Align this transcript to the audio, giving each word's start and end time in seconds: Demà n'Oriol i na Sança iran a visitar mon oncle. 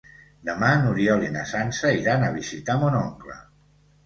Demà 0.47 0.69
n'Oriol 0.85 1.25
i 1.25 1.29
na 1.35 1.43
Sança 1.51 1.93
iran 1.99 2.27
a 2.29 2.33
visitar 2.39 2.79
mon 2.85 2.97
oncle. 3.03 3.39